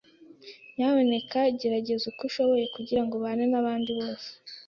Nyamuneka 0.75 1.39
gerageza 1.59 2.03
uko 2.11 2.21
ushoboye 2.29 2.65
kugirango 2.75 3.13
ubane 3.15 3.43
nabandi 3.51 3.91
bose. 3.99 4.27